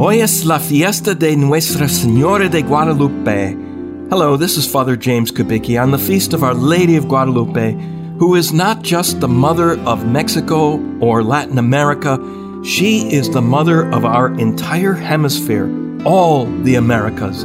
[0.00, 3.56] Hoy es la fiesta de Nuestra Señora de Guadalupe.
[4.08, 7.72] Hello, this is Father James Kubicki on the feast of Our Lady of Guadalupe,
[8.16, 12.16] who is not just the mother of Mexico or Latin America,
[12.64, 15.68] she is the mother of our entire hemisphere,
[16.04, 17.44] all the Americas.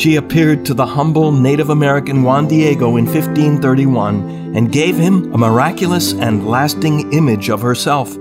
[0.00, 5.38] She appeared to the humble Native American Juan Diego in 1531 and gave him a
[5.38, 8.16] miraculous and lasting image of herself.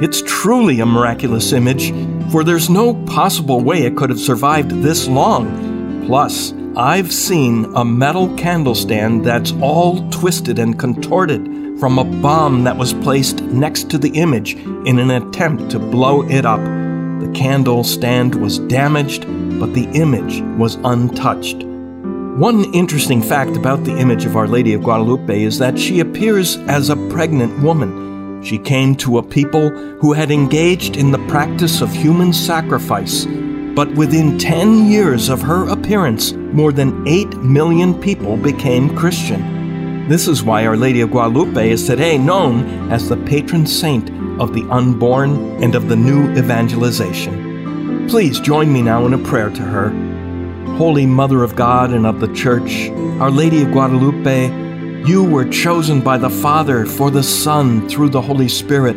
[0.00, 1.90] It's truly a miraculous image,
[2.30, 6.06] for there's no possible way it could have survived this long.
[6.06, 12.64] Plus, I've seen a metal candle stand that's all twisted and contorted from a bomb
[12.64, 16.60] that was placed next to the image in an attempt to blow it up.
[16.60, 19.26] The candle stand was damaged,
[19.58, 21.64] but the image was untouched.
[22.36, 26.58] One interesting fact about the image of Our Lady of Guadalupe is that she appears
[26.68, 28.06] as a pregnant woman.
[28.42, 33.26] She came to a people who had engaged in the practice of human sacrifice,
[33.74, 40.08] but within 10 years of her appearance, more than 8 million people became Christian.
[40.08, 44.54] This is why Our Lady of Guadalupe is today known as the patron saint of
[44.54, 48.06] the unborn and of the new evangelization.
[48.08, 49.88] Please join me now in a prayer to her.
[50.76, 54.65] Holy Mother of God and of the Church, Our Lady of Guadalupe,
[55.04, 58.96] you were chosen by the Father for the Son through the Holy Spirit.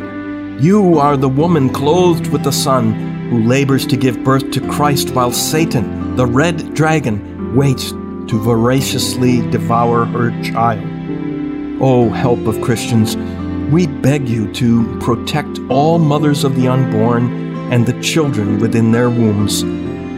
[0.60, 2.92] You are the woman clothed with the sun
[3.30, 9.48] who labors to give birth to Christ while Satan, the red dragon, waits to voraciously
[9.50, 10.84] devour her child.
[11.80, 13.16] Oh, help of Christians,
[13.70, 19.10] we beg you to protect all mothers of the unborn and the children within their
[19.10, 19.64] wombs.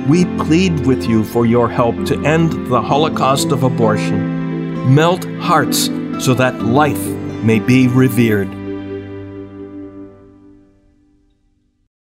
[0.08, 4.31] We plead with you for your help to end the Holocaust of abortion
[4.86, 5.86] melt hearts
[6.24, 7.06] so that life
[7.42, 8.61] may be revered.